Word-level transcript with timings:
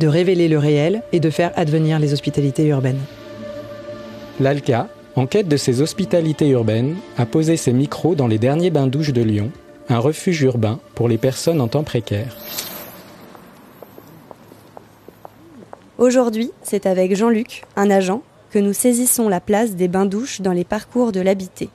de 0.00 0.06
révéler 0.06 0.48
le 0.48 0.58
réel 0.58 1.02
et 1.12 1.20
de 1.20 1.30
faire 1.30 1.52
advenir 1.56 1.98
les 1.98 2.12
hospitalités 2.12 2.66
urbaines. 2.66 3.00
l'ALCA, 4.40 4.88
en 5.14 5.26
quête 5.26 5.48
de 5.48 5.56
ses 5.56 5.80
hospitalités 5.80 6.48
urbaines, 6.48 6.96
a 7.16 7.24
posé 7.24 7.56
ses 7.56 7.72
micros 7.72 8.14
dans 8.14 8.26
les 8.26 8.38
derniers 8.38 8.70
bains-douches 8.70 9.12
de 9.12 9.22
Lyon, 9.22 9.50
un 9.88 9.98
refuge 9.98 10.42
urbain 10.42 10.78
pour 10.94 11.08
les 11.08 11.16
personnes 11.16 11.60
en 11.60 11.68
temps 11.68 11.84
précaire. 11.84 12.36
Aujourd'hui, 15.96 16.50
c'est 16.62 16.84
avec 16.84 17.16
Jean-Luc, 17.16 17.62
un 17.76 17.90
agent, 17.90 18.22
que 18.50 18.58
nous 18.58 18.74
saisissons 18.74 19.30
la 19.30 19.40
place 19.40 19.76
des 19.76 19.88
bains-douches 19.88 20.42
dans 20.42 20.52
les 20.52 20.64
parcours 20.64 21.12
de 21.12 21.20
l'habité. 21.20 21.70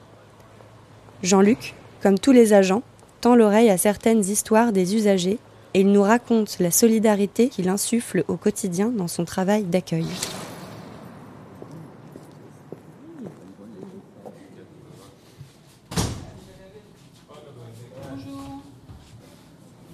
Jean-Luc, 1.24 1.74
comme 2.04 2.20
tous 2.20 2.32
les 2.32 2.54
agents, 2.54 2.84
tend 3.20 3.36
l'oreille 3.36 3.70
à 3.72 3.78
certaines 3.78 4.22
histoires 4.22 4.72
des 4.72 4.96
usagers 4.96 5.40
et 5.74 5.82
il 5.82 5.92
nous 5.92 6.04
raconte 6.04 6.60
la 6.60 6.72
solidarité 6.72 7.50
qu'il 7.50 7.70
insuffle 7.70 8.24
au 8.28 8.38
quotidien 8.38 8.90
dans 8.90 9.08
son 9.08 9.26
travail 9.26 9.64
d'accueil. 9.64 10.08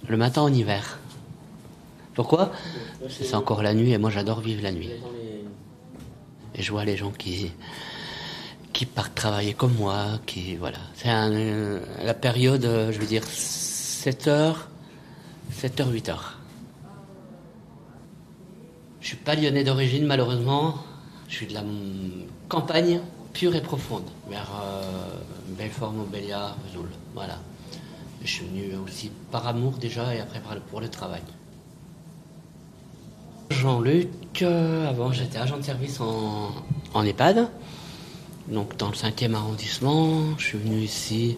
Le 0.08 0.16
matin 0.16 0.42
en 0.42 0.54
hiver. 0.54 1.00
Pourquoi? 2.16 2.52
C'est 3.10 3.36
encore 3.36 3.62
la 3.62 3.74
nuit 3.74 3.92
et 3.92 3.98
moi 3.98 4.10
j'adore 4.10 4.40
vivre 4.40 4.64
la 4.64 4.72
nuit. 4.72 4.90
Et 6.56 6.64
je 6.64 6.72
vois 6.72 6.86
les 6.86 6.98
gens 6.98 7.12
qui 7.12 7.52
qui 8.74 8.86
partent 8.86 9.16
travailler 9.16 9.54
comme 9.54 9.74
moi, 9.74 10.20
qui 10.26 10.56
voilà. 10.56 10.78
C'est 10.96 11.10
la 11.10 12.14
période, 12.14 12.64
je 12.64 12.98
veux 13.00 13.06
dire 13.06 13.24
7 13.26 14.28
heures, 14.28 14.70
7 15.52 15.80
heures, 15.82 15.92
8 15.92 16.10
heures. 16.10 16.38
Je 19.02 19.08
suis 19.08 19.18
pas 19.18 19.36
lyonnais 19.36 19.64
d'origine 19.64 20.06
malheureusement. 20.06 20.76
Je 21.28 21.36
suis 21.36 21.48
de 21.48 21.54
la 21.54 21.64
campagne 22.48 23.02
pure 23.34 23.56
et 23.56 23.62
profonde, 23.62 24.06
vers 24.30 24.50
euh, 24.64 24.82
Belfort, 25.58 25.92
Montbéliard, 25.92 26.58
Vesoul. 26.66 26.90
Voilà. 27.14 27.38
Je 28.24 28.28
suis 28.28 28.46
venu 28.46 28.76
aussi 28.86 29.12
par 29.32 29.48
amour 29.48 29.74
déjà 29.74 30.16
et 30.16 30.20
après 30.20 30.42
pour 30.70 30.82
le 30.82 30.90
travail. 30.90 31.22
Jean-Luc, 33.50 34.10
euh, 34.42 34.90
avant 34.90 35.12
j'étais 35.12 35.38
agent 35.38 35.58
de 35.58 35.62
service 35.64 36.02
en, 36.02 36.52
en 36.94 37.04
EHPAD, 37.06 37.50
donc 38.50 38.76
dans 38.78 38.90
le 38.90 38.96
5e 38.96 39.34
arrondissement. 39.34 40.38
Je 40.38 40.46
suis 40.46 40.58
venu 40.58 40.80
ici 40.82 41.38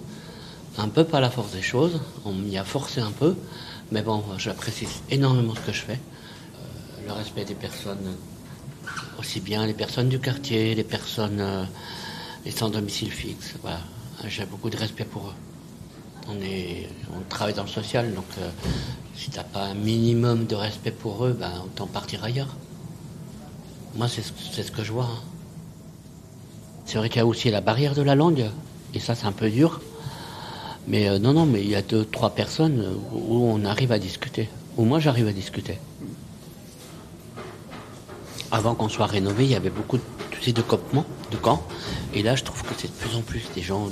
un 0.78 0.88
peu 0.88 1.03
par 1.03 1.22
la 1.22 1.30
force 1.30 1.52
des 1.52 1.62
choses, 1.62 2.00
on 2.25 2.34
m'y 2.34 2.58
a 2.58 2.64
forcé 2.64 3.02
un 3.02 3.12
peu, 3.12 3.36
mais 3.91 4.01
bon, 4.01 4.23
j'apprécie 4.38 4.88
énormément 5.09 5.55
ce 5.55 5.61
que 5.61 5.72
je 5.72 5.81
fais. 5.81 5.94
Euh, 6.00 7.07
le 7.07 7.13
respect 7.13 7.45
des 7.45 7.55
personnes, 7.55 8.16
aussi 9.17 9.39
bien 9.39 9.66
les 9.66 9.73
personnes 9.73 10.09
du 10.09 10.19
quartier, 10.19 10.75
les 10.75 10.83
personnes 10.83 11.39
euh, 11.39 11.63
sans 12.55 12.69
domicile 12.69 13.11
fixe. 13.11 13.55
J'ai 14.27 14.45
beaucoup 14.45 14.69
de 14.69 14.77
respect 14.77 15.05
pour 15.05 15.27
eux. 15.27 15.33
On, 16.27 16.39
est, 16.41 16.88
on 17.16 17.22
travaille 17.29 17.55
dans 17.55 17.63
le 17.63 17.69
social, 17.69 18.13
donc 18.13 18.25
euh, 18.38 18.50
si 19.16 19.31
t'as 19.31 19.44
pas 19.44 19.63
un 19.66 19.73
minimum 19.73 20.45
de 20.45 20.56
respect 20.56 20.91
pour 20.91 21.25
eux, 21.25 21.33
ben, 21.33 21.51
autant 21.66 21.88
partir 21.88 22.23
ailleurs. 22.23 22.56
Moi, 23.95 24.07
c'est 24.07 24.21
ce, 24.21 24.31
ce 24.61 24.71
que 24.71 24.83
je 24.83 24.91
vois. 24.91 25.06
hein. 25.06 25.21
C'est 26.85 26.97
vrai 27.00 27.09
qu'il 27.09 27.17
y 27.17 27.21
a 27.21 27.25
aussi 27.25 27.50
la 27.50 27.61
barrière 27.61 27.95
de 27.95 28.01
la 28.03 28.13
langue, 28.16 28.45
et 28.94 29.00
ça, 29.00 29.16
c'est 29.16 29.25
un 29.25 29.31
peu 29.31 29.50
dur. 29.50 29.81
Mais 30.88 31.09
euh, 31.09 31.19
non, 31.19 31.34
non, 31.34 31.45
mais 31.45 31.62
il 31.62 31.69
y 31.69 31.75
a 31.75 31.81
deux, 31.81 32.06
trois 32.06 32.31
personnes 32.31 32.81
euh, 32.81 32.94
où 33.13 33.44
on 33.44 33.66
arrive 33.66 33.91
à 33.91 34.00
discuter. 34.00 34.50
Où 34.78 34.85
moi, 34.85 35.00
j'arrive 35.00 35.28
à 35.28 35.31
discuter. 35.31 35.78
Avant 38.51 38.73
qu'on 38.75 38.89
soit 38.89 39.06
rénové, 39.06 39.45
il 39.45 39.51
y 39.51 39.56
avait 39.56 39.69
beaucoup 39.69 39.97
de, 39.97 40.03
tu 40.31 40.41
sais, 40.41 40.51
de 40.53 40.62
campements, 40.62 41.06
de 41.31 41.38
camps. 41.38 41.63
Et 42.13 42.23
là, 42.23 42.35
je 42.35 42.44
trouve 42.44 42.63
que 42.63 42.73
c'est 42.78 42.88
de 42.88 42.94
plus 42.94 43.16
en 43.16 43.22
plus 43.22 43.44
des 43.53 43.62
gens, 43.62 43.89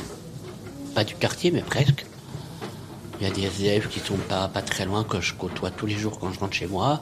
pas 0.95 1.03
du 1.03 1.13
quartier, 1.15 1.51
mais 1.51 1.61
presque. 1.61 2.05
Il 3.19 3.27
y 3.27 3.29
a 3.29 3.33
des 3.33 3.43
SDF 3.43 3.89
qui 3.89 3.99
sont 3.99 4.17
pas, 4.17 4.47
très 4.47 4.85
loin, 4.85 5.03
que 5.03 5.21
je 5.21 5.33
côtoie 5.33 5.71
tous 5.71 5.87
les 5.87 5.95
jours 5.95 6.19
quand 6.19 6.31
je 6.31 6.39
rentre 6.39 6.53
chez 6.53 6.67
moi. 6.67 7.01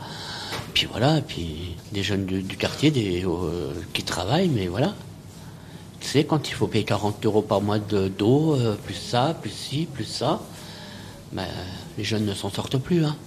Puis 0.74 0.88
voilà, 0.90 1.22
puis 1.22 1.76
des 1.92 2.04
jeunes 2.04 2.26
du, 2.26 2.42
du 2.42 2.58
quartier 2.58 2.92
des, 2.92 3.26
euh, 3.26 3.74
qui 3.94 4.04
travaillent, 4.04 4.50
mais 4.50 4.68
voilà. 4.68 4.94
Quand 6.14 6.48
il 6.48 6.54
faut 6.54 6.68
payer 6.68 6.86
40 6.86 7.26
euros 7.26 7.42
par 7.42 7.62
mois 7.62 7.80
de 7.80 8.08
d'eau, 8.08 8.56
euh, 8.56 8.76
plus 8.76 8.94
ça, 8.94 9.36
plus 9.42 9.50
ci, 9.52 9.86
plus 9.86 10.06
ça, 10.06 10.42
ben, 11.34 11.48
les 11.98 12.04
jeunes 12.06 12.26
ne 12.26 12.34
s'en 12.34 12.50
sortent 12.50 12.78
plus. 12.78 13.04
Hein. 13.04 13.18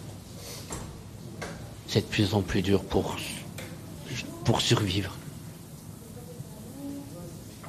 C'est 1.86 2.00
de 2.00 2.06
plus 2.06 2.32
en 2.32 2.40
plus 2.40 2.62
dur 2.62 2.82
pour, 2.82 3.16
pour 4.44 4.60
survivre. 4.62 5.14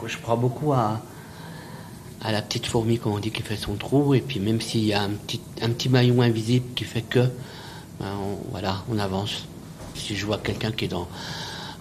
Je 0.06 0.18
crois 0.18 0.38
beaucoup 0.38 0.72
à, 0.72 1.02
la 2.24 2.42
petite 2.42 2.66
fourmi, 2.66 2.98
comme 2.98 3.12
on 3.12 3.20
dit, 3.20 3.32
qui 3.32 3.44
fait 3.44 3.58
son 3.58 3.76
trou, 3.76 4.14
et 4.14 4.22
puis 4.22 4.40
même 4.40 4.62
s'il 4.62 4.86
y 4.86 4.94
a 4.94 5.02
un 5.02 5.10
petit, 5.10 5.42
un 5.62 5.70
petit 5.70 5.90
maillon 5.90 6.22
invisible 6.22 6.66
qui 6.76 6.86
fait 6.86 7.02
que, 7.02 7.30
ben, 8.00 8.16
voilà, 8.52 8.84
on 8.90 8.98
avance. 8.98 9.48
Si 9.96 10.16
je 10.16 10.26
vois 10.26 10.38
quelqu'un 10.38 10.72
qui 10.72 10.86
est 10.86 10.90
dans, 10.90 11.10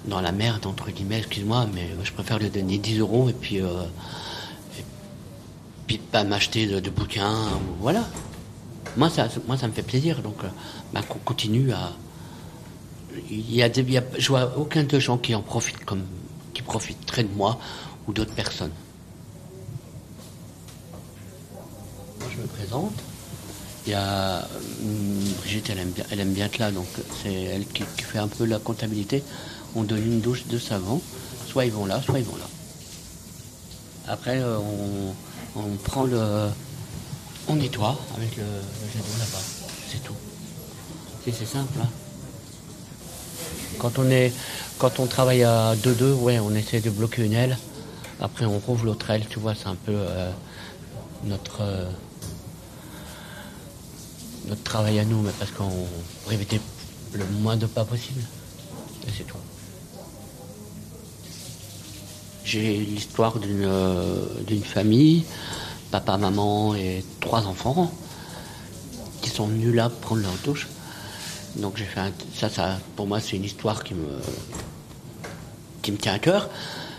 dans 0.06 0.20
la 0.20 0.32
merde, 0.32 0.66
entre 0.66 0.90
guillemets, 0.90 1.18
excuse-moi, 1.18 1.66
mais 1.74 1.90
je 2.02 2.12
préfère 2.12 2.38
lui 2.38 2.48
donner 2.50 2.78
10 2.78 2.98
euros 2.98 3.28
et 3.28 3.32
puis, 3.32 3.60
euh, 3.60 3.82
et 4.78 4.84
puis 5.86 5.98
pas 5.98 6.24
m'acheter 6.24 6.66
de, 6.66 6.90
bouquins, 6.90 7.34
ou- 7.54 7.80
voilà. 7.82 8.04
Moi 8.96 9.10
ça, 9.10 9.28
moi, 9.46 9.56
ça 9.56 9.68
me 9.68 9.72
fait 9.72 9.82
plaisir, 9.82 10.22
donc 10.22 10.42
euh, 10.44 10.48
ben, 10.92 11.02
qu'on 11.02 11.18
continue 11.18 11.72
à. 11.72 11.92
Il 13.30 13.54
y 13.54 13.62
a 13.62 13.68
des, 13.68 13.82
il 13.82 13.90
y 13.92 13.98
a- 13.98 14.04
je 14.18 14.28
vois 14.28 14.56
aucun 14.56 14.84
de 14.84 14.98
gens 14.98 15.18
qui 15.18 15.34
en 15.34 15.42
profitent 15.42 15.84
comme, 15.84 16.04
qui 16.54 16.62
profiteraient 16.62 17.24
de 17.24 17.34
moi 17.34 17.58
ou 18.06 18.12
d'autres 18.12 18.34
personnes. 18.34 18.72
Moi, 22.20 22.28
je 22.34 22.40
me 22.42 22.46
présente. 22.46 22.92
Il 23.86 23.92
y 23.92 23.94
a 23.94 24.46
hum, 24.82 25.24
Brigitte, 25.38 25.70
elle 25.70 25.78
aime 25.78 25.90
bien, 25.90 26.04
elle 26.10 26.20
aime 26.20 26.32
bien 26.32 26.46
être 26.46 26.58
là, 26.58 26.70
donc 26.70 26.86
c'est 27.22 27.32
elle 27.32 27.66
qui, 27.66 27.84
fait 28.02 28.18
un 28.18 28.28
peu 28.28 28.44
la 28.44 28.58
comptabilité. 28.58 29.22
On 29.74 29.82
donne 29.82 30.02
une 30.04 30.20
douche 30.20 30.46
de 30.46 30.58
savon, 30.58 31.00
soit 31.46 31.64
ils 31.64 31.72
vont 31.72 31.86
là, 31.86 32.02
soit 32.02 32.18
ils 32.18 32.24
vont 32.24 32.36
là. 32.36 32.48
Après, 34.08 34.38
euh, 34.38 34.58
on, 34.58 35.60
on 35.60 35.76
prend 35.84 36.04
le, 36.04 36.48
on 37.48 37.56
nettoie 37.56 37.98
avec 38.16 38.36
le, 38.36 38.42
le 38.42 39.18
là-bas, 39.18 39.38
c'est 39.90 40.02
tout. 40.02 40.14
C'est 41.24 41.32
c'est 41.32 41.46
simple. 41.46 41.78
hein. 41.82 41.88
Quand 43.78 43.98
on 43.98 44.10
est, 44.10 44.32
quand 44.78 44.98
on 45.00 45.06
travaille 45.06 45.44
à 45.44 45.74
2-2, 45.76 46.12
ouais, 46.14 46.38
on 46.40 46.54
essaie 46.54 46.80
de 46.80 46.90
bloquer 46.90 47.24
une 47.24 47.32
aile. 47.34 47.56
Après, 48.20 48.44
on 48.44 48.58
rouvre 48.58 48.84
l'autre 48.86 49.08
aile, 49.10 49.26
tu 49.28 49.38
vois, 49.38 49.54
c'est 49.54 49.68
un 49.68 49.76
peu 49.76 49.92
euh, 49.94 50.30
notre. 51.24 51.60
euh, 51.62 51.88
notre 54.48 54.62
travail 54.62 54.98
à 54.98 55.04
nous, 55.04 55.20
mais 55.22 55.32
parce 55.38 55.50
qu'on 55.50 55.70
éviter 56.32 56.60
le 57.12 57.24
moins 57.40 57.56
de 57.56 57.66
pas 57.66 57.84
possible. 57.84 58.20
Et 59.06 59.10
c'est 59.16 59.24
tout. 59.24 59.36
J'ai 62.44 62.78
l'histoire 62.78 63.38
d'une 63.38 63.64
euh, 63.64 64.24
d'une 64.46 64.62
famille, 64.62 65.24
papa, 65.90 66.16
maman 66.16 66.74
et 66.74 67.04
trois 67.20 67.46
enfants, 67.46 67.92
qui 69.20 69.30
sont 69.30 69.46
venus 69.46 69.74
là 69.74 69.90
prendre 69.90 70.22
leur 70.22 70.36
douche. 70.44 70.66
Donc 71.56 71.76
j'ai 71.76 71.84
fait 71.84 72.00
un, 72.00 72.12
ça, 72.34 72.48
ça, 72.48 72.78
pour 72.96 73.06
moi, 73.06 73.20
c'est 73.20 73.36
une 73.36 73.44
histoire 73.44 73.84
qui 73.84 73.94
me, 73.94 74.18
qui 75.82 75.92
me 75.92 75.96
tient 75.98 76.14
à 76.14 76.18
cœur. 76.18 76.48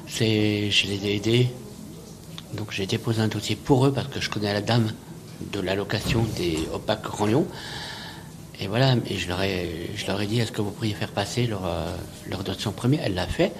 C'est, 0.07 0.69
je 0.71 0.87
les 0.87 1.05
ai 1.05 1.15
aidés. 1.15 1.49
Donc 2.53 2.71
j'ai 2.71 2.85
déposé 2.85 3.21
un 3.21 3.27
dossier 3.27 3.55
pour 3.55 3.85
eux 3.85 3.93
parce 3.93 4.07
que 4.07 4.19
je 4.19 4.29
connais 4.29 4.53
la 4.53 4.61
dame 4.61 4.91
de 5.53 5.59
l'allocation 5.59 6.25
des 6.37 6.57
OPAC 6.73 7.01
Grand 7.03 7.25
Lyon. 7.25 7.45
Et 8.61 8.67
voilà, 8.67 8.95
et 9.09 9.15
je 9.17 9.29
leur 9.29 9.41
ai, 9.41 9.89
je 9.95 10.05
leur 10.05 10.19
ai 10.21 10.27
dit, 10.27 10.39
est-ce 10.41 10.51
que 10.51 10.61
vous 10.61 10.71
pourriez 10.71 10.93
faire 10.93 11.11
passer 11.11 11.47
leur, 11.47 11.65
euh, 11.65 11.85
leur 12.29 12.39
dotation 12.39 12.73
première? 12.73 12.99
Elle 13.05 13.13
l'a 13.15 13.25
fait. 13.25 13.53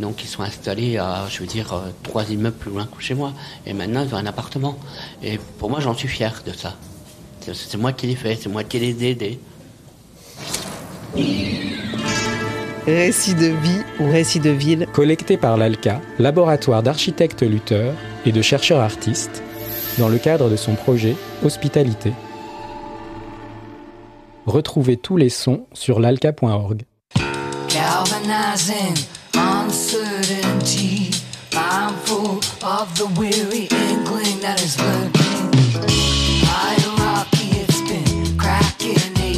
Donc 0.00 0.24
ils 0.24 0.26
sont 0.26 0.42
installés 0.42 0.98
à, 0.98 1.26
je 1.30 1.38
veux 1.38 1.46
dire, 1.46 1.72
euh, 1.72 1.90
trois 2.02 2.28
immeubles 2.28 2.56
plus 2.56 2.72
loin 2.72 2.86
que 2.86 3.00
chez 3.00 3.14
moi. 3.14 3.32
Et 3.64 3.72
maintenant, 3.74 4.04
ils 4.04 4.12
ont 4.12 4.18
un 4.18 4.26
appartement. 4.26 4.76
Et 5.22 5.38
pour 5.58 5.70
moi, 5.70 5.78
j'en 5.78 5.94
suis 5.94 6.08
fier 6.08 6.42
de 6.44 6.52
ça. 6.52 6.74
C'est- 7.40 7.54
C'est 7.54 7.78
moi 7.78 7.92
qui 7.92 8.08
l'ai 8.08 8.16
fait, 8.16 8.36
c'est 8.42 8.48
moi 8.48 8.64
qui 8.64 8.80
les 8.80 9.04
ai 9.04 9.10
aidés. 9.10 9.38
Récit 12.86 13.34
de 13.34 13.46
vie 13.46 13.82
ou 14.00 14.10
récit 14.10 14.40
de 14.40 14.50
ville, 14.50 14.86
collecté 14.92 15.36
par 15.36 15.56
l'ALCA, 15.56 16.00
laboratoire 16.18 16.82
d'architectes 16.82 17.42
lutteurs 17.42 17.94
et 18.26 18.32
de 18.32 18.42
chercheurs 18.42 18.80
artistes, 18.80 19.42
dans 19.98 20.08
le 20.08 20.18
cadre 20.18 20.48
de 20.50 20.56
son 20.56 20.74
projet 20.74 21.16
Hospitalité. 21.44 22.12
Retrouvez 24.46 24.96
tous 24.96 25.16
les 25.16 25.28
sons 25.28 25.66
sur 25.72 26.00
l'alca.org. 26.00 26.84
uncertainty, 29.34 31.10
mindful 31.54 32.40
of 32.62 32.92
the 32.96 33.06
weary 33.18 33.68
inkling 33.70 34.40
that 34.40 34.60
is 34.62 34.76
lurking 34.80 35.19